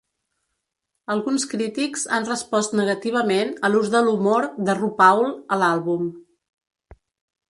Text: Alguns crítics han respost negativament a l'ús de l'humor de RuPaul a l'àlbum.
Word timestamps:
Alguns 1.15 1.43
crítics 1.51 2.05
han 2.17 2.25
respost 2.29 2.73
negativament 2.79 3.53
a 3.69 3.71
l'ús 3.73 3.91
de 3.97 4.01
l'humor 4.07 4.47
de 4.69 4.77
RuPaul 4.81 5.23
a 5.57 5.59
l'àlbum. 5.65 6.09